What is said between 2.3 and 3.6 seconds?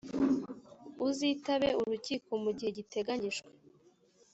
mu gihe giteganyijwe